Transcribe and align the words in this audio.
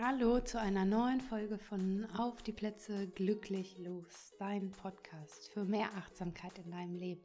Hallo 0.00 0.40
zu 0.40 0.58
einer 0.58 0.86
neuen 0.86 1.20
Folge 1.20 1.58
von 1.58 2.06
Auf 2.16 2.42
die 2.42 2.52
Plätze 2.52 3.08
glücklich 3.08 3.76
los, 3.78 4.32
dein 4.38 4.70
Podcast 4.70 5.52
für 5.52 5.64
mehr 5.64 5.90
Achtsamkeit 5.98 6.58
in 6.64 6.70
deinem 6.70 6.96
Leben. 6.96 7.20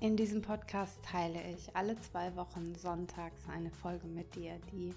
In 0.00 0.16
diesem 0.16 0.42
Podcast 0.42 0.98
teile 1.04 1.38
ich 1.54 1.76
alle 1.76 1.96
zwei 2.00 2.34
Wochen 2.34 2.74
sonntags 2.74 3.48
eine 3.48 3.70
Folge 3.70 4.08
mit 4.08 4.34
dir, 4.34 4.58
die 4.72 4.94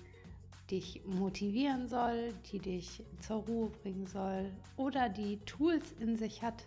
dich 0.72 1.04
motivieren 1.06 1.88
soll, 1.88 2.34
die 2.52 2.60
dich 2.60 3.04
zur 3.22 3.44
Ruhe 3.44 3.70
bringen 3.70 4.08
soll 4.08 4.52
oder 4.76 5.10
die 5.10 5.38
Tools 5.46 5.92
in 6.00 6.18
sich 6.18 6.42
hat, 6.42 6.66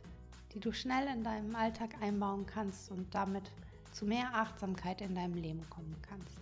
die 0.55 0.61
du 0.61 0.71
schnell 0.73 1.09
in 1.09 1.25
deinem 1.25 1.57
Alltag 1.57 2.01
einbauen 2.01 2.47
kannst 2.47 2.93
und 2.93 3.13
damit 3.13 3.51
zu 3.91 4.07
mehr 4.07 4.33
Achtsamkeit 4.35 5.01
in 5.01 5.17
deinem 5.17 5.35
Leben 5.35 5.69
kommen 5.69 5.97
kannst. 6.01 6.42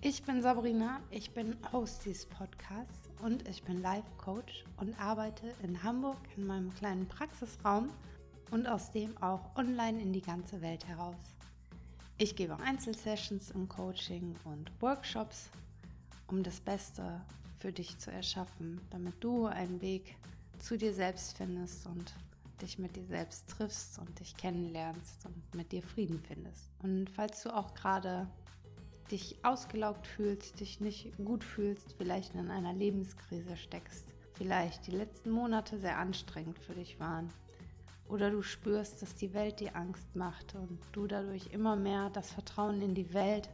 Ich 0.00 0.22
bin 0.22 0.40
Sabrina, 0.42 1.00
ich 1.10 1.32
bin 1.32 1.56
Host 1.72 2.04
dieses 2.04 2.24
Podcasts 2.26 3.10
und 3.20 3.48
ich 3.48 3.64
bin 3.64 3.82
Life 3.82 4.06
Coach 4.16 4.64
und 4.76 4.94
arbeite 5.00 5.52
in 5.64 5.82
Hamburg 5.82 6.18
in 6.36 6.46
meinem 6.46 6.72
kleinen 6.72 7.08
Praxisraum 7.08 7.90
und 8.52 8.68
aus 8.68 8.92
dem 8.92 9.20
auch 9.20 9.56
online 9.56 10.00
in 10.00 10.12
die 10.12 10.22
ganze 10.22 10.62
Welt 10.62 10.86
heraus. 10.86 11.16
Ich 12.16 12.36
gebe 12.36 12.60
Einzelsessions 12.60 13.50
im 13.50 13.68
Coaching 13.68 14.36
und 14.44 14.70
Workshops, 14.80 15.50
um 16.28 16.44
das 16.44 16.60
Beste 16.60 17.20
für 17.58 17.72
dich 17.72 17.98
zu 17.98 18.12
erschaffen, 18.12 18.80
damit 18.90 19.14
du 19.18 19.46
einen 19.46 19.80
Weg 19.80 20.14
zu 20.60 20.78
dir 20.78 20.94
selbst 20.94 21.36
findest 21.36 21.86
und 21.86 22.14
dich 22.62 22.78
mit 22.78 22.94
dir 22.94 23.06
selbst 23.06 23.48
triffst 23.48 23.98
und 23.98 24.20
dich 24.20 24.36
kennenlernst 24.36 25.26
und 25.26 25.54
mit 25.56 25.72
dir 25.72 25.82
Frieden 25.82 26.20
findest. 26.20 26.70
Und 26.84 27.10
falls 27.10 27.42
du 27.42 27.52
auch 27.52 27.74
gerade 27.74 28.28
dich 29.10 29.36
ausgelaugt 29.42 30.06
fühlst, 30.06 30.60
dich 30.60 30.80
nicht 30.80 31.16
gut 31.24 31.44
fühlst, 31.44 31.94
vielleicht 31.98 32.34
in 32.34 32.50
einer 32.50 32.72
Lebenskrise 32.72 33.56
steckst, 33.56 34.04
vielleicht 34.34 34.86
die 34.86 34.92
letzten 34.92 35.30
Monate 35.30 35.78
sehr 35.78 35.98
anstrengend 35.98 36.58
für 36.58 36.74
dich 36.74 37.00
waren 37.00 37.30
oder 38.08 38.30
du 38.30 38.42
spürst, 38.42 39.02
dass 39.02 39.14
die 39.14 39.34
Welt 39.34 39.60
dir 39.60 39.76
Angst 39.76 40.14
macht 40.16 40.54
und 40.54 40.78
du 40.92 41.06
dadurch 41.06 41.52
immer 41.52 41.76
mehr 41.76 42.10
das 42.10 42.30
Vertrauen 42.30 42.80
in 42.80 42.94
die 42.94 43.12
Welt 43.12 43.48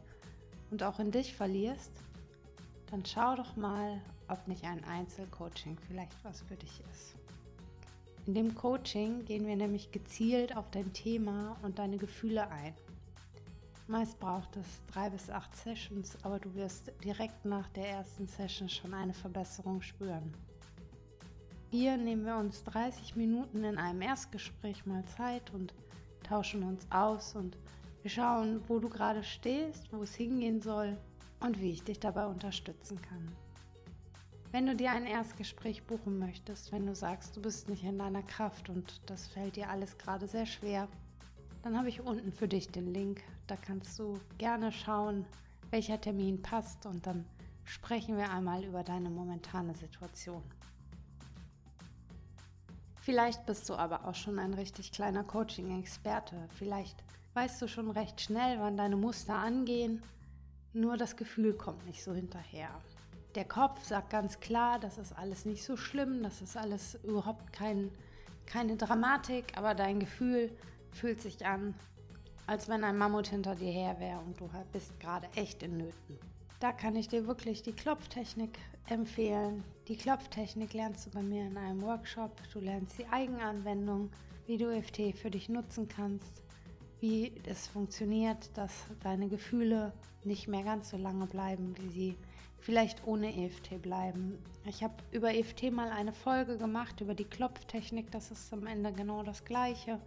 und 0.71 0.83
auch 0.83 0.99
in 0.99 1.11
dich 1.11 1.35
verlierst, 1.35 1.93
dann 2.91 3.05
schau 3.05 3.35
doch 3.35 3.57
mal, 3.57 4.01
ob 4.29 4.47
nicht 4.49 4.65
ein 4.65 4.85
Einzelcoaching 4.85 5.77
vielleicht 5.89 6.17
was 6.25 6.43
für 6.43 6.57
dich 6.57 6.83
ist. 6.93 7.17
In 8.27 8.35
dem 8.35 8.55
Coaching 8.55 9.25
gehen 9.27 9.47
wir 9.47 9.57
nämlich 9.57 9.91
gezielt 9.91 10.57
auf 10.57 10.71
dein 10.71 10.93
Thema 10.93 11.59
und 11.63 11.79
deine 11.79 11.99
Gefühle 11.99 12.49
ein. 12.49 12.75
Meist 13.87 14.19
braucht 14.19 14.57
es 14.57 14.67
drei 14.91 15.11
bis 15.11 15.29
acht 15.29 15.55
Sessions, 15.55 16.17
aber 16.23 16.39
du 16.39 16.55
wirst 16.55 16.91
direkt 17.05 17.45
nach 17.45 17.69
der 17.69 17.87
ersten 17.87 18.27
Session 18.27 18.69
schon 18.69 18.95
eine 18.95 19.13
Verbesserung 19.13 19.83
spüren. 19.83 20.33
Hier 21.71 21.99
nehmen 21.99 22.25
wir 22.25 22.37
uns 22.39 22.65
30 22.65 23.15
Minuten 23.15 23.63
in 23.63 23.77
einem 23.77 24.01
Erstgespräch 24.01 24.87
mal 24.87 25.05
Zeit 25.05 25.53
und 25.53 25.75
tauschen 26.23 26.63
uns 26.63 26.87
aus 26.91 27.35
und 27.37 27.59
wir 28.01 28.11
schauen, 28.11 28.63
wo 28.69 28.79
du 28.79 28.89
gerade 28.89 29.23
stehst, 29.23 29.93
wo 29.93 30.03
es 30.03 30.15
hingehen 30.15 30.63
soll 30.63 30.97
und 31.41 31.61
wie 31.61 31.73
ich 31.73 31.83
dich 31.83 32.01
dabei 32.01 32.27
unterstützen 32.27 33.03
kann. 33.03 33.29
Wenn 34.51 34.67
du 34.67 34.75
dir 34.75 34.93
ein 34.93 35.05
Erstgespräch 35.05 35.83
buchen 35.83 36.19
möchtest, 36.19 36.73
wenn 36.73 36.87
du 36.87 36.95
sagst, 36.95 37.37
du 37.37 37.43
bist 37.43 37.69
nicht 37.69 37.85
in 37.85 37.99
deiner 37.99 38.23
Kraft 38.23 38.71
und 38.71 39.03
das 39.07 39.27
fällt 39.27 39.57
dir 39.57 39.69
alles 39.69 39.99
gerade 39.99 40.27
sehr 40.27 40.47
schwer, 40.47 40.89
dann 41.65 41.79
habe 41.79 41.89
ich 41.89 42.03
unten 42.03 42.31
für 42.31 42.47
dich 42.47 42.69
den 42.69 42.93
Link. 42.93 43.23
Da 43.47 43.57
kannst 43.57 43.99
du 43.99 44.21
gerne 44.37 44.71
schauen, 44.71 45.25
welcher 45.71 45.99
Termin 45.99 46.43
passt 46.43 46.85
und 46.85 47.07
dann 47.07 47.25
sprechen 47.65 48.19
wir 48.19 48.31
einmal 48.31 48.63
über 48.65 48.85
deine 48.85 49.09
momentane 49.09 49.75
Situation. 49.75 50.43
Vielleicht 53.01 53.47
bist 53.47 53.67
du 53.71 53.75
aber 53.75 54.05
auch 54.05 54.15
schon 54.15 54.39
ein 54.39 54.53
richtig 54.53 54.93
kleiner 54.93 55.25
Coaching-Experte. 55.25 56.37
Vielleicht 56.59 57.03
weißt 57.33 57.63
du 57.63 57.67
schon 57.67 57.91
recht 57.91 58.21
schnell, 58.21 58.61
wann 58.61 58.77
deine 58.77 58.97
Muster 58.97 59.35
angehen, 59.35 60.03
nur 60.75 60.99
das 60.99 61.17
Gefühl 61.17 61.55
kommt 61.55 61.87
nicht 61.87 62.05
so 62.05 62.13
hinterher. 62.13 62.69
Der 63.37 63.47
Kopf 63.47 63.83
sagt 63.85 64.11
ganz 64.11 64.39
klar, 64.39 64.79
das 64.79 64.99
ist 64.99 65.13
alles 65.13 65.47
nicht 65.47 65.65
so 65.65 65.79
schlimm, 65.79 66.23
das 66.23 66.43
ist 66.43 66.59
alles 66.59 66.97
überhaupt 67.05 67.55
kein, 67.55 67.91
keine 68.45 68.77
Dramatik, 68.77 69.57
aber 69.57 69.75
dein 69.75 69.99
Gefühl 69.99 70.51
Fühlt 70.95 71.21
sich 71.21 71.45
an, 71.45 71.75
als 72.47 72.69
wenn 72.69 72.85
ein 72.85 72.97
Mammut 72.97 73.27
hinter 73.27 73.55
dir 73.55 73.71
her 73.71 74.01
wäre 74.01 74.21
und 74.21 74.41
du 74.41 74.49
bist 74.73 74.99
gerade 75.01 75.29
echt 75.35 75.63
in 75.63 75.77
Nöten. 75.77 76.19
Da 76.61 76.73
kann 76.73 76.97
ich 76.97 77.09
dir 77.09 77.27
wirklich 77.27 77.63
die 77.63 77.73
Klopftechnik 77.73 78.59
empfehlen. 78.89 79.65
Die 79.89 79.97
Klopftechnik 79.97 80.73
lernst 80.73 81.07
du 81.07 81.11
bei 81.11 81.23
mir 81.23 81.45
in 81.45 81.59
einem 81.59 81.83
Workshop. 81.83 82.31
Du 82.53 82.61
lernst 82.61 82.99
die 82.99 83.07
Eigenanwendung, 83.07 84.11
wie 84.47 84.57
du 84.57 84.73
EFT 84.73 85.19
für 85.19 85.31
dich 85.31 85.49
nutzen 85.49 85.89
kannst, 85.89 86.43
wie 87.01 87.33
es 87.45 87.67
funktioniert, 87.67 88.57
dass 88.57 88.73
deine 89.03 89.29
Gefühle 89.29 89.93
nicht 90.25 90.49
mehr 90.49 90.63
ganz 90.63 90.91
so 90.91 90.97
lange 90.97 91.27
bleiben, 91.27 91.75
wie 91.79 91.89
sie 91.89 92.17
vielleicht 92.61 93.07
ohne 93.07 93.35
EFT 93.37 93.83
bleiben. 93.83 94.39
Ich 94.65 94.83
habe 94.83 94.95
über 95.13 95.35
EFT 95.35 95.71
mal 95.71 95.91
eine 95.91 96.15
Folge 96.15 96.57
gemacht 96.57 97.01
über 97.03 97.15
die 97.15 97.27
Klopftechnik. 97.27 98.11
Das 98.11 98.31
ist 98.31 98.53
am 98.55 98.67
Ende 98.67 98.93
genau 98.93 99.23
das 99.23 99.45
Gleiche. 99.45 100.01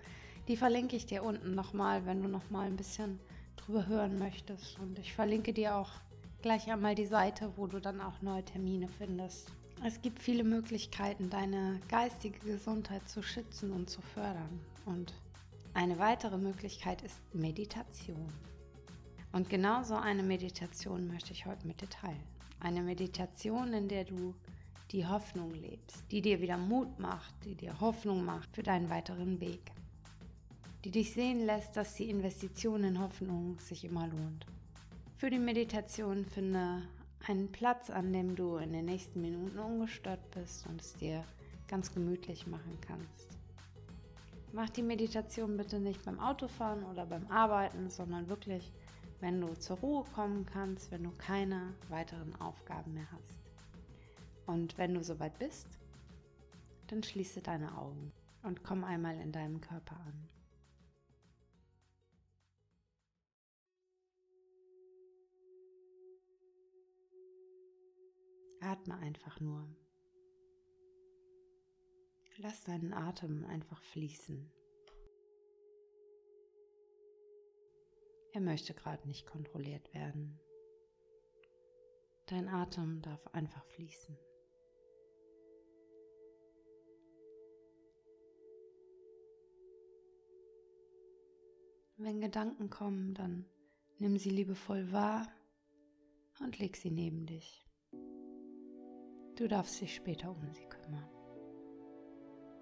Die 0.47 0.55
verlinke 0.55 0.95
ich 0.95 1.05
dir 1.05 1.23
unten 1.23 1.55
nochmal, 1.55 2.05
wenn 2.05 2.23
du 2.23 2.29
nochmal 2.29 2.67
ein 2.67 2.77
bisschen 2.77 3.19
drüber 3.57 3.85
hören 3.85 4.17
möchtest. 4.17 4.79
Und 4.79 4.97
ich 4.97 5.13
verlinke 5.13 5.51
dir 5.51 5.75
auch 5.75 5.89
gleich 6.41 6.71
einmal 6.71 6.95
die 6.95 7.05
Seite, 7.05 7.51
wo 7.57 7.67
du 7.67 7.81
dann 7.81 7.99
auch 7.99 8.21
neue 8.21 8.45
Termine 8.45 8.87
findest. 8.87 9.51
Es 9.85 10.01
gibt 10.01 10.19
viele 10.19 10.45
Möglichkeiten, 10.45 11.29
deine 11.29 11.81
geistige 11.89 12.39
Gesundheit 12.39 13.07
zu 13.09 13.21
schützen 13.21 13.73
und 13.73 13.89
zu 13.89 14.01
fördern. 14.01 14.61
Und 14.85 15.13
eine 15.73 15.99
weitere 15.99 16.37
Möglichkeit 16.37 17.01
ist 17.01 17.19
Meditation. 17.33 18.31
Und 19.33 19.49
genau 19.49 19.83
so 19.83 19.95
eine 19.95 20.23
Meditation 20.23 21.07
möchte 21.07 21.33
ich 21.33 21.45
heute 21.45 21.67
mit 21.67 21.81
dir 21.81 21.89
teilen. 21.89 22.23
Eine 22.61 22.81
Meditation, 22.81 23.73
in 23.73 23.89
der 23.89 24.05
du 24.05 24.33
die 24.91 25.05
Hoffnung 25.05 25.53
lebst, 25.53 26.05
die 26.09 26.21
dir 26.21 26.39
wieder 26.39 26.57
Mut 26.57 26.97
macht, 26.99 27.33
die 27.43 27.55
dir 27.55 27.77
Hoffnung 27.81 28.23
macht 28.23 28.55
für 28.55 28.63
deinen 28.63 28.89
weiteren 28.89 29.41
Weg 29.41 29.73
die 30.87 30.91
dich 30.91 31.11
sehen 31.11 31.45
lässt, 31.45 31.75
dass 31.75 31.95
die 31.95 32.09
Investition 32.09 32.81
in 32.85 32.97
Hoffnung 33.01 33.59
sich 33.59 33.83
immer 33.83 34.07
lohnt. 34.07 34.45
Für 35.17 35.29
die 35.29 35.37
Meditation 35.37 36.23
finde 36.23 36.81
einen 37.27 37.51
Platz, 37.51 37.89
an 37.89 38.13
dem 38.13 38.37
du 38.37 38.55
in 38.55 38.71
den 38.71 38.85
nächsten 38.85 39.19
Minuten 39.19 39.59
ungestört 39.59 40.31
bist 40.31 40.65
und 40.65 40.79
es 40.79 40.93
dir 40.93 41.25
ganz 41.67 41.93
gemütlich 41.93 42.47
machen 42.47 42.77
kannst. 42.79 43.37
Mach 44.53 44.69
die 44.69 44.81
Meditation 44.81 45.57
bitte 45.57 45.77
nicht 45.77 46.05
beim 46.05 46.21
Autofahren 46.21 46.85
oder 46.85 47.05
beim 47.05 47.27
Arbeiten, 47.27 47.89
sondern 47.89 48.29
wirklich, 48.29 48.71
wenn 49.19 49.41
du 49.41 49.55
zur 49.55 49.79
Ruhe 49.79 50.05
kommen 50.15 50.45
kannst, 50.45 50.89
wenn 50.91 51.03
du 51.03 51.11
keine 51.17 51.73
weiteren 51.89 52.33
Aufgaben 52.39 52.93
mehr 52.93 53.11
hast. 53.11 53.41
Und 54.45 54.77
wenn 54.77 54.93
du 54.93 55.03
soweit 55.03 55.37
bist, 55.37 55.67
dann 56.87 57.03
schließe 57.03 57.41
deine 57.41 57.77
Augen 57.77 58.13
und 58.43 58.63
komm 58.63 58.85
einmal 58.85 59.19
in 59.19 59.33
deinem 59.33 59.59
Körper 59.59 59.97
an. 59.97 60.36
Atme 68.67 68.97
einfach 68.97 69.39
nur. 69.39 69.65
Lass 72.35 72.65
deinen 72.65 72.93
Atem 72.93 73.45
einfach 73.45 73.81
fließen. 73.81 74.51
Er 78.33 78.41
möchte 78.41 78.73
gerade 78.73 79.07
nicht 79.07 79.25
kontrolliert 79.25 79.93
werden. 79.93 80.37
Dein 82.25 82.49
Atem 82.49 83.01
darf 83.01 83.25
einfach 83.27 83.63
fließen. 83.67 84.17
Wenn 91.95 92.19
Gedanken 92.19 92.69
kommen, 92.69 93.13
dann 93.13 93.45
nimm 93.97 94.17
sie 94.17 94.29
liebevoll 94.29 94.91
wahr 94.91 95.25
und 96.41 96.59
leg 96.59 96.75
sie 96.75 96.91
neben 96.91 97.25
dich. 97.25 97.66
Du 99.37 99.47
darfst 99.47 99.79
dich 99.79 99.93
später 99.93 100.31
um 100.31 100.51
sie 100.51 100.65
kümmern. 100.65 101.07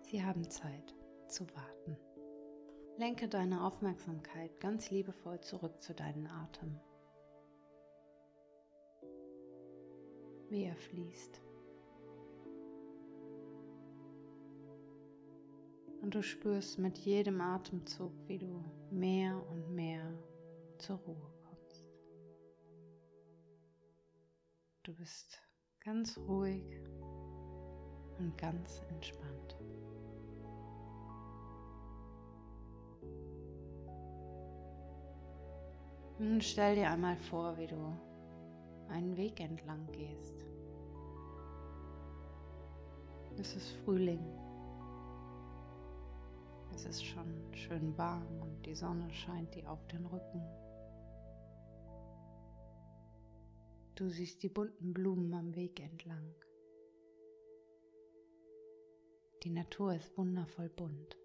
Sie 0.01 0.21
haben 0.21 0.49
Zeit 0.49 0.93
zu 1.25 1.47
warten. 1.55 1.97
Lenke 2.97 3.29
deine 3.29 3.63
Aufmerksamkeit 3.65 4.59
ganz 4.59 4.91
liebevoll 4.91 5.39
zurück 5.39 5.81
zu 5.81 5.93
deinem 5.93 6.27
Atem. 6.27 6.77
Wie 10.49 10.65
er 10.65 10.75
fließt. 10.75 11.41
Und 16.01 16.13
du 16.13 16.21
spürst 16.21 16.77
mit 16.77 16.97
jedem 16.97 17.39
Atemzug, 17.39 18.11
wie 18.27 18.37
du 18.37 18.65
mehr 18.91 19.41
und 19.49 19.73
mehr 19.73 20.13
zur 20.77 20.97
Ruhe 20.97 21.33
kommst. 21.41 21.85
Du 24.83 24.93
bist 24.93 25.44
ganz 25.85 26.17
ruhig 26.27 26.63
und 28.17 28.35
ganz 28.39 28.81
entspannt. 28.89 29.55
Nun 36.17 36.41
stell 36.41 36.75
dir 36.75 36.89
einmal 36.89 37.15
vor, 37.17 37.55
wie 37.57 37.67
du 37.67 37.75
einen 38.89 39.15
Weg 39.15 39.39
entlang 39.39 39.85
gehst. 39.91 40.43
Es 43.37 43.55
ist 43.55 43.69
Frühling. 43.83 44.25
Es 46.73 46.85
ist 46.85 47.05
schon 47.05 47.53
schön 47.53 47.95
warm 47.95 48.41
und 48.41 48.65
die 48.65 48.75
Sonne 48.75 49.13
scheint 49.13 49.53
dir 49.53 49.69
auf 49.69 49.85
den 49.87 50.05
Rücken. 50.07 50.64
Du 53.95 54.09
siehst 54.09 54.43
die 54.43 54.49
bunten 54.49 54.93
Blumen 54.93 55.33
am 55.33 55.55
Weg 55.55 55.79
entlang. 55.79 56.35
Die 59.43 59.49
Natur 59.49 59.95
ist 59.95 60.17
wundervoll 60.17 60.67
bunt. 60.67 61.17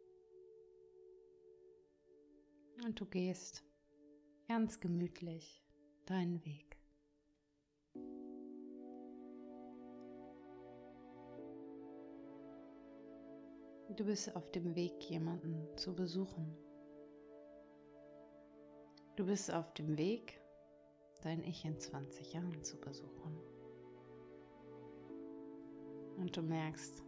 Und 2.85 3.01
du 3.01 3.07
gehst 3.07 3.65
ganz 4.47 4.79
gemütlich 4.79 5.65
deinen 6.07 6.45
Weg. 6.45 6.77
Du 13.97 14.05
bist 14.05 14.35
auf 14.37 14.49
dem 14.53 14.77
Weg, 14.77 15.03
jemanden 15.11 15.77
zu 15.77 15.95
besuchen. 15.95 16.57
Du 19.17 19.27
bist 19.27 19.53
auf 19.53 19.75
dem 19.75 19.99
Weg, 19.99 20.40
dein 21.21 21.45
Ich 21.45 21.65
in 21.65 21.79
20 21.79 22.33
Jahren 22.33 22.63
zu 22.63 22.77
besuchen. 22.79 23.39
Und 26.17 26.37
du 26.37 26.43
merkst, 26.43 27.03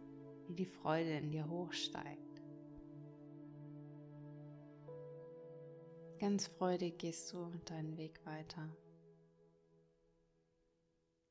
wie 0.47 0.55
die 0.55 0.65
Freude 0.65 1.17
in 1.17 1.31
dir 1.31 1.47
hochsteigt. 1.49 2.41
Ganz 6.19 6.47
freudig 6.47 6.97
gehst 6.99 7.33
du 7.33 7.51
deinen 7.65 7.97
Weg 7.97 8.25
weiter. 8.25 8.69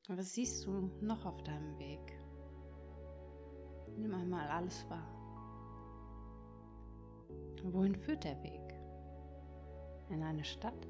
Was 0.07 0.33
siehst 0.33 0.65
du 0.65 0.91
noch 1.01 1.25
auf 1.25 1.41
deinem 1.43 1.77
Weg? 1.79 2.19
Nimm 3.97 4.13
einmal 4.13 4.47
alles 4.49 4.87
wahr. 4.89 5.07
Wohin 7.63 7.95
führt 7.95 8.23
der 8.23 8.41
Weg? 8.43 8.73
In 10.09 10.21
eine 10.21 10.43
Stadt? 10.43 10.87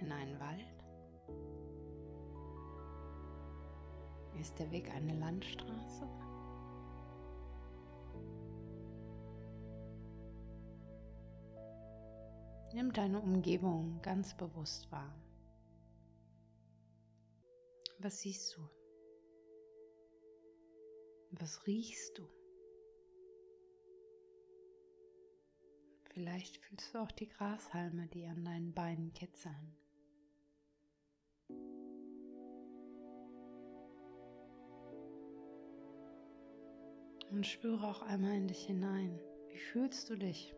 In 0.00 0.12
einen 0.12 0.38
Wald? 0.38 0.76
Ist 4.40 4.58
der 4.58 4.70
Weg 4.70 4.90
eine 4.90 5.14
Landstraße? 5.18 6.06
Nimm 12.74 12.92
deine 12.92 13.20
Umgebung 13.20 14.02
ganz 14.02 14.36
bewusst 14.36 14.92
wahr. 14.92 15.14
Was 17.98 18.20
siehst 18.20 18.54
du? 18.54 18.68
Was 21.30 21.66
riechst 21.66 22.18
du? 22.18 22.28
Vielleicht 26.12 26.58
fühlst 26.58 26.94
du 26.94 26.98
auch 26.98 27.12
die 27.12 27.28
Grashalme, 27.28 28.08
die 28.08 28.26
an 28.26 28.44
deinen 28.44 28.74
Beinen 28.74 29.12
kitzeln. 29.14 29.76
Und 37.30 37.46
spüre 37.46 37.86
auch 37.86 38.02
einmal 38.02 38.34
in 38.34 38.48
dich 38.48 38.66
hinein. 38.66 39.18
Wie 39.50 39.58
fühlst 39.58 40.08
du 40.10 40.16
dich 40.16 40.54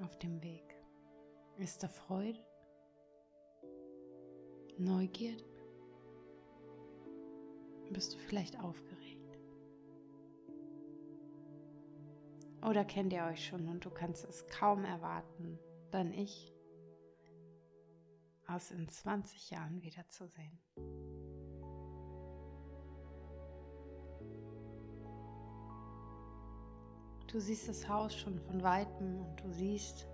auf 0.00 0.18
dem 0.18 0.42
Weg? 0.42 0.74
Ist 1.58 1.82
da 1.82 1.88
Freude? 1.88 2.38
Neugierde? 4.78 5.44
Bist 7.90 8.14
du 8.14 8.18
vielleicht 8.18 8.58
aufgeregt? 8.60 9.38
Oder 12.62 12.84
kennt 12.84 13.12
ihr 13.12 13.24
euch 13.24 13.46
schon 13.46 13.68
und 13.68 13.84
du 13.84 13.90
kannst 13.90 14.24
es 14.24 14.46
kaum 14.46 14.84
erwarten, 14.84 15.58
dann 15.90 16.12
ich 16.12 16.52
aus 18.46 18.70
in 18.70 18.88
20 18.88 19.50
Jahren 19.50 19.82
wiederzusehen? 19.82 20.58
Du 27.28 27.40
siehst 27.40 27.68
das 27.68 27.86
Haus 27.86 28.14
schon 28.14 28.38
von 28.40 28.62
weitem 28.62 29.20
und 29.20 29.36
du 29.44 29.52
siehst, 29.52 30.08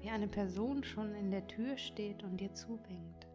wie 0.00 0.08
eine 0.08 0.28
Person 0.28 0.84
schon 0.84 1.12
in 1.16 1.32
der 1.32 1.44
Tür 1.48 1.76
steht 1.76 2.22
und 2.22 2.36
dir 2.36 2.54
zuwinkt. 2.54 3.26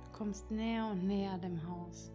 Du 0.00 0.18
kommst 0.18 0.50
näher 0.50 0.86
und 0.86 1.06
näher 1.06 1.36
dem 1.36 1.68
Haus. 1.68 2.10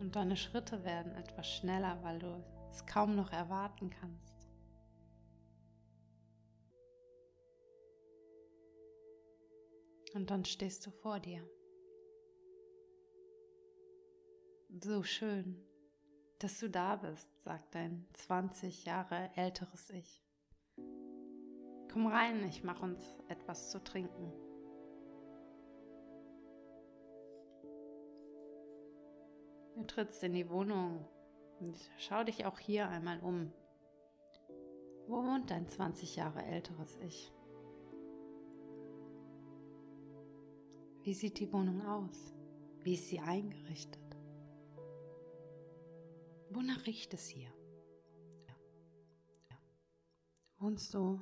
Und 0.00 0.16
deine 0.16 0.36
Schritte 0.36 0.82
werden 0.84 1.12
etwas 1.16 1.46
schneller, 1.46 1.98
weil 2.02 2.18
du 2.18 2.42
es 2.70 2.86
kaum 2.86 3.16
noch 3.16 3.32
erwarten 3.32 3.90
kannst. 3.90 4.34
Und 10.14 10.30
dann 10.30 10.46
stehst 10.46 10.86
du 10.86 10.90
vor 10.90 11.20
dir. 11.20 11.46
So 14.78 15.02
schön, 15.02 15.56
dass 16.38 16.58
du 16.58 16.68
da 16.68 16.96
bist, 16.96 17.26
sagt 17.44 17.74
dein 17.74 18.06
20 18.12 18.84
Jahre 18.84 19.30
älteres 19.34 19.88
Ich. 19.88 20.22
Komm 21.90 22.06
rein, 22.08 22.46
ich 22.46 22.62
mache 22.62 22.82
uns 22.82 23.02
etwas 23.28 23.70
zu 23.70 23.82
trinken. 23.82 24.32
Du 29.76 29.84
trittst 29.84 30.22
in 30.22 30.34
die 30.34 30.50
Wohnung 30.50 31.08
und 31.58 31.78
schau 31.96 32.22
dich 32.24 32.44
auch 32.44 32.58
hier 32.58 32.86
einmal 32.86 33.20
um. 33.20 33.50
Wo 35.06 35.24
wohnt 35.24 35.50
dein 35.50 35.66
20 35.66 36.16
Jahre 36.16 36.44
älteres 36.44 36.98
Ich? 36.98 37.32
Wie 41.02 41.14
sieht 41.14 41.38
die 41.40 41.50
Wohnung 41.50 41.80
aus? 41.86 42.34
Wie 42.82 42.92
ist 42.92 43.08
sie 43.08 43.20
eingerichtet? 43.20 44.05
Wonach 46.50 46.86
riecht 46.86 47.12
es 47.14 47.26
hier? 47.28 47.48
Wohnst 50.58 50.94
du 50.94 51.20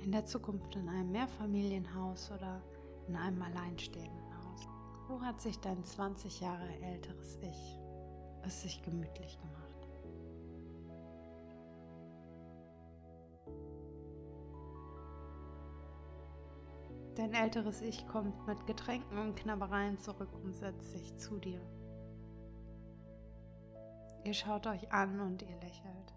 in 0.00 0.12
der 0.12 0.26
Zukunft 0.26 0.74
in 0.76 0.88
einem 0.88 1.12
Mehrfamilienhaus 1.12 2.30
oder 2.30 2.62
in 3.06 3.16
einem 3.16 3.40
alleinstehenden 3.40 4.36
Haus? 4.36 4.68
Wo 5.08 5.20
hat 5.20 5.40
sich 5.40 5.58
dein 5.58 5.84
20 5.84 6.40
Jahre 6.40 6.68
älteres 6.82 7.38
Ich 7.40 7.78
es 8.42 8.62
sich 8.62 8.82
gemütlich 8.82 9.38
gemacht? 9.40 9.88
Dein 17.14 17.34
älteres 17.34 17.80
Ich 17.82 18.06
kommt 18.06 18.46
mit 18.46 18.66
Getränken 18.66 19.18
und 19.18 19.34
Knabbereien 19.34 19.98
zurück 19.98 20.32
und 20.44 20.54
setzt 20.54 20.92
sich 20.92 21.16
zu 21.16 21.36
dir. 21.38 21.60
Ihr 24.24 24.34
schaut 24.34 24.66
euch 24.66 24.92
an 24.92 25.20
und 25.20 25.42
ihr 25.42 25.56
lächelt. 25.60 26.14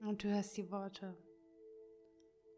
Und 0.00 0.24
du 0.24 0.28
hörst 0.28 0.56
die 0.56 0.70
Worte. 0.70 1.16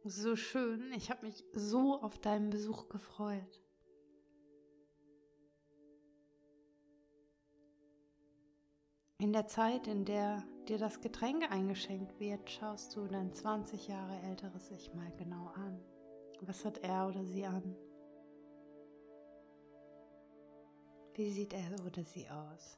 So 0.05 0.37
schön, 0.37 0.93
ich 0.93 1.11
habe 1.11 1.27
mich 1.27 1.45
so 1.53 2.01
auf 2.01 2.19
deinen 2.19 2.51
Besuch 2.51 2.89
gefreut. 2.89 3.63
In 9.19 9.33
der 9.33 9.47
Zeit, 9.47 9.87
in 9.87 10.05
der 10.05 10.45
dir 10.69 10.79
das 10.79 11.01
Getränk 11.01 11.51
eingeschenkt 11.51 12.21
wird, 12.21 12.51
schaust 12.51 12.97
du 12.97 13.07
dein 13.07 13.33
20 13.33 13.89
Jahre 13.89 14.21
älteres 14.23 14.71
Ich 14.71 14.93
mal 14.93 15.11
genau 15.17 15.47
an. 15.55 15.81
Was 16.41 16.65
hat 16.65 16.79
er 16.79 17.09
oder 17.09 17.25
sie 17.25 17.47
an? 17.47 17.77
Wie 21.17 21.31
sieht 21.31 21.53
er 21.53 21.73
oder 21.87 22.03
sie 22.03 22.29
aus? 22.29 22.77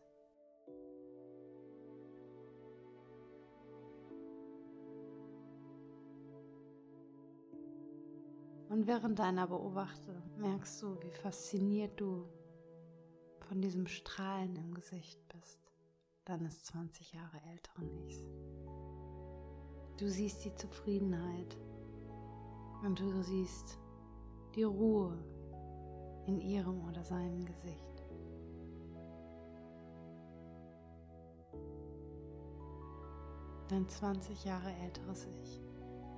Und 8.68 8.86
während 8.86 9.18
deiner 9.18 9.46
Beobachtung 9.46 10.22
merkst 10.36 10.82
du, 10.82 11.00
wie 11.02 11.10
fasziniert 11.10 11.98
du 11.98 12.28
von 13.48 13.62
diesem 13.62 13.86
Strahlen 13.86 14.54
im 14.56 14.74
Gesicht 14.74 15.18
bist, 15.28 15.60
deines 16.26 16.64
20 16.64 17.14
Jahre 17.14 17.40
älteren 17.50 17.88
Ichs. 18.06 18.22
Du 19.96 20.10
siehst 20.10 20.44
die 20.44 20.54
Zufriedenheit 20.54 21.56
und 22.82 23.00
du 23.00 23.22
siehst 23.22 23.78
die 24.54 24.64
Ruhe 24.64 25.16
in 26.26 26.38
ihrem 26.40 26.86
oder 26.86 27.02
seinem 27.02 27.46
Gesicht. 27.46 27.95
Dein 33.68 33.88
20 33.88 34.44
Jahre 34.44 34.72
älteres 34.72 35.26
Ich 35.42 35.60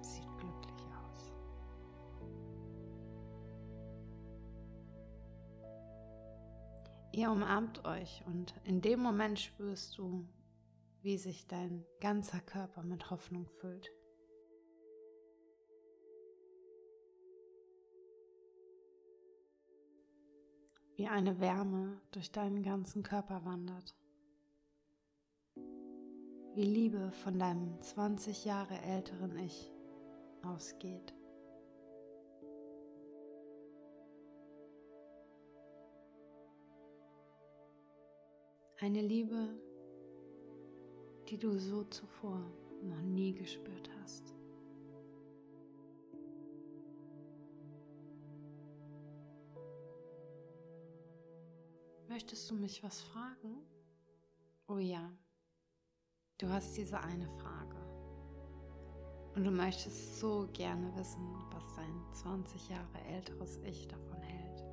sieht 0.02 0.38
glücklich 0.38 0.86
aus. 1.02 1.32
Ihr 7.12 7.30
umarmt 7.30 7.86
euch 7.86 8.22
und 8.26 8.54
in 8.64 8.82
dem 8.82 9.00
Moment 9.00 9.40
spürst 9.40 9.96
du, 9.96 10.28
wie 11.00 11.16
sich 11.16 11.46
dein 11.46 11.86
ganzer 12.00 12.40
Körper 12.40 12.82
mit 12.82 13.10
Hoffnung 13.10 13.46
füllt. 13.46 13.90
Wie 20.96 21.08
eine 21.08 21.40
Wärme 21.40 21.98
durch 22.10 22.30
deinen 22.30 22.62
ganzen 22.62 23.02
Körper 23.02 23.46
wandert. 23.46 23.96
Wie 26.58 26.64
Liebe 26.64 27.12
von 27.22 27.38
deinem 27.38 27.80
20 27.80 28.44
Jahre 28.44 28.74
älteren 28.82 29.38
Ich 29.38 29.70
ausgeht. 30.42 31.14
Eine 38.80 39.02
Liebe, 39.02 39.56
die 41.28 41.38
du 41.38 41.56
so 41.60 41.84
zuvor 41.84 42.42
noch 42.82 43.02
nie 43.02 43.34
gespürt 43.34 43.88
hast. 44.00 44.34
Möchtest 52.08 52.50
du 52.50 52.56
mich 52.56 52.82
was 52.82 53.00
fragen? 53.00 53.62
Oh 54.66 54.78
ja, 54.78 55.08
du 56.38 56.48
hast 56.48 56.76
diese 56.76 57.00
eine 57.00 57.28
Frage. 57.28 57.76
Und 59.34 59.44
du 59.44 59.50
möchtest 59.50 60.18
so 60.18 60.48
gerne 60.52 60.94
wissen, 60.96 61.22
was 61.52 61.74
dein 61.74 62.14
20 62.14 62.70
Jahre 62.70 63.00
älteres 63.08 63.58
Ich 63.64 63.86
davon 63.86 64.20
hält. 64.22 64.64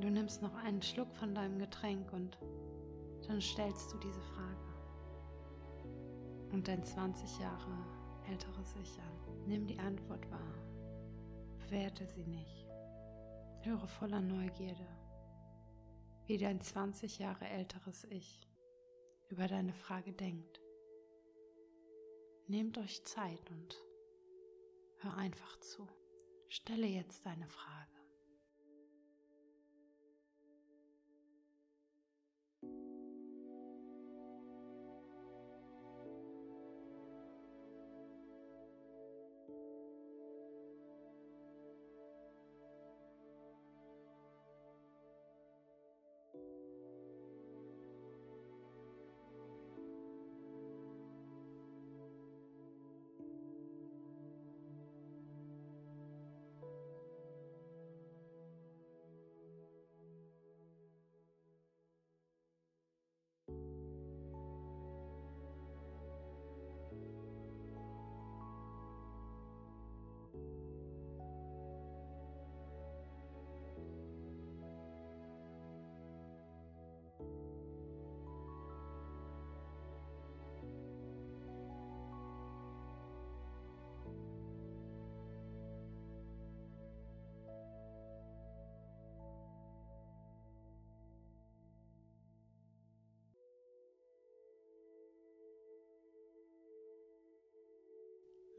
Du 0.00 0.10
nimmst 0.10 0.42
noch 0.42 0.54
einen 0.56 0.82
Schluck 0.82 1.12
von 1.14 1.34
deinem 1.34 1.58
Getränk 1.58 2.12
und 2.12 2.38
dann 3.26 3.40
stellst 3.40 3.92
du 3.92 3.98
diese 3.98 4.20
Frage. 4.20 4.66
Und 6.52 6.68
dein 6.68 6.84
20 6.84 7.38
Jahre 7.40 7.72
älteres 8.28 8.74
Ich 8.80 8.98
an. 9.00 9.46
Nimm 9.46 9.66
die 9.66 9.78
Antwort 9.78 10.30
wahr. 10.30 10.54
Bewerte 11.58 12.06
sie 12.06 12.24
nicht. 12.24 12.68
Höre 13.62 13.88
voller 13.88 14.20
Neugierde, 14.20 14.86
wie 16.26 16.38
dein 16.38 16.60
20 16.60 17.18
Jahre 17.18 17.48
älteres 17.48 18.04
Ich 18.04 18.46
über 19.28 19.48
deine 19.48 19.72
Frage 19.72 20.12
denkt. 20.12 20.60
Nehmt 22.46 22.78
euch 22.78 23.04
Zeit 23.04 23.50
und 23.50 23.76
hör 24.98 25.14
einfach 25.16 25.58
zu. 25.60 25.88
Stelle 26.48 26.86
jetzt 26.86 27.26
deine 27.26 27.48
Frage. 27.48 27.95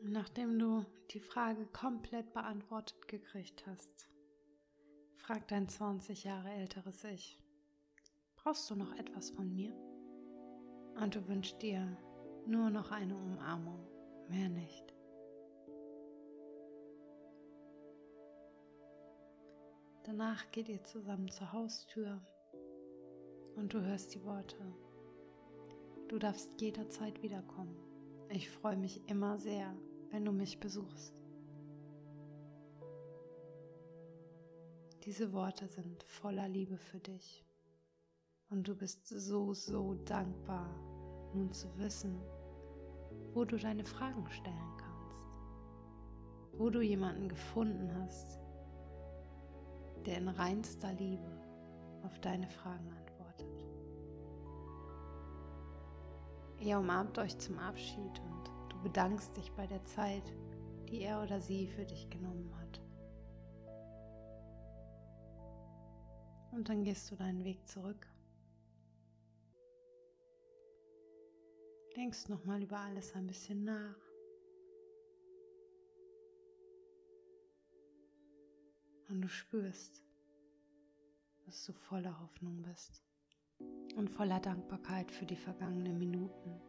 Nachdem 0.09 0.57
du 0.57 0.85
die 1.11 1.19
Frage 1.19 1.65
komplett 1.65 2.31
beantwortet 2.31 3.09
gekriegt 3.09 3.65
hast, 3.67 4.07
fragt 5.15 5.51
dein 5.51 5.67
20 5.67 6.23
Jahre 6.23 6.49
älteres 6.49 7.03
Ich, 7.03 7.37
brauchst 8.37 8.69
du 8.69 8.75
noch 8.75 8.95
etwas 8.95 9.31
von 9.31 9.53
mir? 9.53 9.73
Und 11.01 11.13
du 11.13 11.27
wünschst 11.27 11.61
dir 11.61 11.97
nur 12.45 12.69
noch 12.69 12.91
eine 12.91 13.17
Umarmung, 13.17 13.85
mehr 14.29 14.47
nicht. 14.47 14.95
Danach 20.03 20.49
geht 20.51 20.69
ihr 20.69 20.85
zusammen 20.85 21.29
zur 21.29 21.51
Haustür 21.51 22.21
und 23.57 23.73
du 23.73 23.81
hörst 23.81 24.15
die 24.15 24.23
Worte. 24.23 24.73
Du 26.07 26.17
darfst 26.17 26.61
jederzeit 26.61 27.21
wiederkommen. 27.21 27.77
Ich 28.29 28.49
freue 28.49 28.77
mich 28.77 29.05
immer 29.09 29.37
sehr, 29.37 29.75
wenn 30.11 30.25
du 30.25 30.31
mich 30.31 30.59
besuchst. 30.59 31.13
Diese 35.03 35.31
Worte 35.31 35.67
sind 35.67 36.03
voller 36.03 36.49
Liebe 36.49 36.77
für 36.77 36.99
dich 36.99 37.45
und 38.49 38.67
du 38.67 38.75
bist 38.75 39.07
so, 39.07 39.53
so 39.53 39.93
dankbar, 40.05 40.69
nun 41.33 41.51
zu 41.53 41.67
wissen, 41.77 42.19
wo 43.33 43.45
du 43.45 43.57
deine 43.57 43.85
Fragen 43.85 44.29
stellen 44.29 44.77
kannst, 44.77 46.59
wo 46.59 46.69
du 46.69 46.81
jemanden 46.81 47.29
gefunden 47.29 47.89
hast, 48.01 48.39
der 50.05 50.17
in 50.17 50.27
reinster 50.27 50.91
Liebe 50.93 51.41
auf 52.03 52.19
deine 52.19 52.47
Fragen 52.47 52.91
antwortet. 52.91 53.65
Ihr 56.59 56.79
umarmt 56.79 57.17
euch 57.17 57.37
zum 57.37 57.59
Abschied 57.59 58.19
und 58.19 58.56
Du 58.77 58.83
bedankst 58.83 59.35
dich 59.35 59.51
bei 59.53 59.65
der 59.65 59.83
Zeit, 59.85 60.23
die 60.87 61.01
er 61.01 61.23
oder 61.23 61.41
sie 61.41 61.67
für 61.67 61.83
dich 61.83 62.11
genommen 62.11 62.55
hat. 62.59 62.79
Und 66.51 66.69
dann 66.69 66.83
gehst 66.83 67.09
du 67.09 67.15
deinen 67.15 67.43
Weg 67.43 67.67
zurück. 67.67 68.07
Denkst 71.95 72.29
nochmal 72.29 72.61
über 72.61 72.77
alles 72.77 73.15
ein 73.15 73.25
bisschen 73.25 73.63
nach. 73.63 73.97
Und 79.09 79.21
du 79.21 79.27
spürst, 79.27 80.03
dass 81.47 81.65
du 81.65 81.73
voller 81.73 82.21
Hoffnung 82.21 82.61
bist 82.61 83.03
und 83.95 84.07
voller 84.07 84.39
Dankbarkeit 84.39 85.11
für 85.11 85.25
die 85.25 85.35
vergangenen 85.35 85.97
Minuten. 85.97 86.61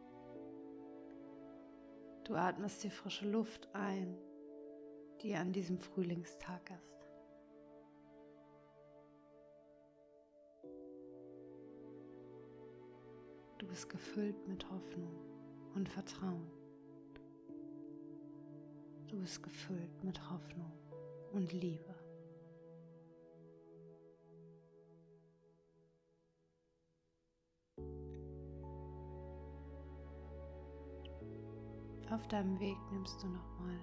Du 2.29 2.35
atmest 2.35 2.83
die 2.83 2.91
frische 2.91 3.27
Luft 3.27 3.67
ein, 3.73 4.15
die 5.23 5.33
an 5.33 5.51
diesem 5.51 5.79
Frühlingstag 5.79 6.61
ist. 6.69 7.09
Du 13.57 13.65
bist 13.65 13.89
gefüllt 13.89 14.47
mit 14.47 14.63
Hoffnung 14.69 15.19
und 15.73 15.89
Vertrauen. 15.89 16.51
Du 19.07 19.19
bist 19.19 19.41
gefüllt 19.41 20.03
mit 20.03 20.21
Hoffnung 20.29 20.71
und 21.33 21.51
Liebe. 21.51 21.95
Auf 32.11 32.27
deinem 32.27 32.59
Weg 32.59 32.77
nimmst 32.91 33.21
du 33.21 33.27
nochmal 33.27 33.79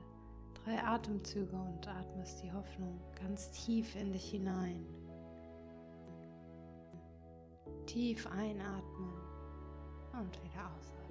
drei 0.54 0.82
Atemzüge 0.82 1.54
und 1.54 1.86
atmest 1.86 2.42
die 2.42 2.52
Hoffnung 2.52 3.00
ganz 3.14 3.52
tief 3.52 3.94
in 3.94 4.12
dich 4.12 4.30
hinein. 4.30 4.84
Tief 7.86 8.26
einatmen 8.26 9.12
und 10.12 10.42
wieder 10.42 10.68
ausatmen. 10.76 11.06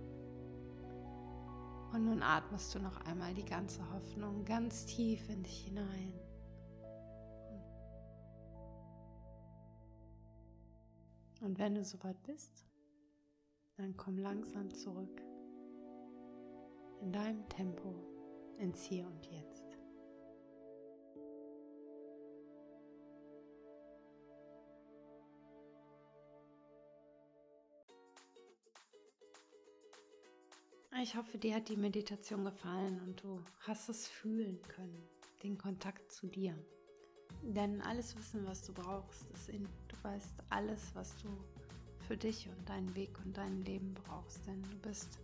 Und 1.93 2.03
nun 2.03 2.21
atmest 2.21 2.75
du 2.75 2.79
noch 2.79 2.99
einmal 3.05 3.33
die 3.33 3.45
ganze 3.45 3.79
Hoffnung 3.93 4.43
ganz 4.43 4.85
tief 4.85 5.29
in 5.29 5.41
dich 5.43 5.67
hinein. 5.67 6.13
Und 11.39 11.57
wenn 11.59 11.75
du 11.75 11.85
soweit 11.85 12.21
bist, 12.23 12.65
dann 13.77 13.95
komm 13.95 14.17
langsam 14.17 14.69
zurück 14.73 15.21
in 17.05 17.11
deinem 17.11 17.47
Tempo 17.49 17.93
ins 18.57 18.81
Hier 18.81 19.05
und 19.05 19.23
Jetzt. 19.27 19.63
Ich 31.03 31.15
hoffe, 31.15 31.37
dir 31.37 31.53
hat 31.55 31.69
die 31.69 31.77
Meditation 31.77 32.43
gefallen 32.43 32.99
und 33.01 33.21
du 33.21 33.39
hast 33.67 33.87
es 33.89 34.07
fühlen 34.07 34.59
können, 34.63 35.07
den 35.43 35.59
Kontakt 35.59 36.11
zu 36.11 36.25
dir. 36.25 36.57
Denn 37.43 37.81
alles 37.81 38.17
Wissen, 38.17 38.47
was 38.47 38.63
du 38.63 38.73
brauchst, 38.73 39.29
ist 39.31 39.49
in, 39.49 39.67
du 39.87 39.95
weißt 40.01 40.33
alles, 40.49 40.81
was 40.95 41.15
du 41.21 41.29
für 42.07 42.17
dich 42.17 42.49
und 42.49 42.67
deinen 42.67 42.95
Weg 42.95 43.15
und 43.23 43.37
dein 43.37 43.63
Leben 43.63 43.93
brauchst. 43.93 44.47
Denn 44.47 44.63
du 44.63 44.75
bist 44.77 45.19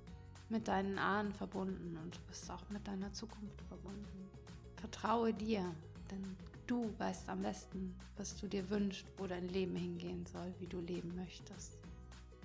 mit 0.51 0.67
deinen 0.67 0.99
Ahnen 0.99 1.33
verbunden 1.33 1.97
und 2.03 2.15
du 2.15 2.19
bist 2.27 2.49
auch 2.51 2.69
mit 2.69 2.85
deiner 2.87 3.11
Zukunft 3.13 3.61
verbunden. 3.67 4.29
Vertraue 4.75 5.33
dir, 5.33 5.73
denn 6.09 6.35
du 6.67 6.93
weißt 6.99 7.29
am 7.29 7.41
besten, 7.41 7.95
was 8.17 8.35
du 8.35 8.47
dir 8.47 8.69
wünschst, 8.69 9.05
wo 9.17 9.27
dein 9.27 9.47
Leben 9.47 9.75
hingehen 9.75 10.25
soll, 10.25 10.53
wie 10.59 10.67
du 10.67 10.81
leben 10.81 11.15
möchtest. 11.15 11.77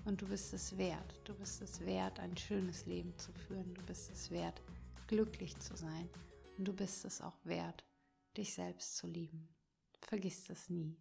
Und 0.05 0.23
du 0.23 0.27
bist 0.27 0.55
es 0.55 0.77
wert. 0.79 1.21
Du 1.25 1.35
bist 1.35 1.61
es 1.63 1.85
wert, 1.85 2.21
ein 2.21 2.37
schönes 2.37 2.87
Leben 2.87 3.13
zu 3.19 3.33
führen. 3.33 3.75
Du 3.75 3.83
bist 3.83 4.11
es 4.13 4.31
wert, 4.31 4.63
glücklich 5.09 5.59
zu 5.59 5.77
sein. 5.77 6.09
Und 6.57 6.69
du 6.69 6.73
bist 6.73 7.05
es 7.05 7.21
auch 7.21 7.37
wert, 7.45 7.85
dich 8.37 8.55
selbst 8.55 8.97
zu 8.97 9.09
lieben. 9.09 9.49
Vergiss 10.01 10.45
das 10.45 10.71
nie. 10.71 10.97